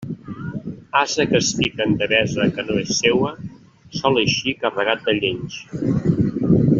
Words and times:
Ase 1.01 1.23
que 1.31 1.37
es 1.43 1.49
fica 1.57 1.83
en 1.89 1.93
devesa 1.99 2.49
que 2.55 2.65
no 2.69 2.77
és 2.85 2.95
seua, 3.01 3.33
sol 4.01 4.19
eixir 4.25 4.55
carregat 4.65 5.05
de 5.11 5.17
llenys. 5.23 5.63